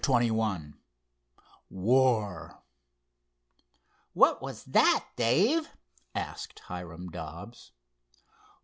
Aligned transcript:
CHAPTER 0.03 0.25
XXI 0.29 0.73
WAR 1.69 2.63
"What 4.13 4.41
was 4.41 4.63
that, 4.63 5.05
Dave?" 5.15 5.69
asked 6.15 6.57
Hiram 6.61 7.11
Dobbs. 7.11 7.71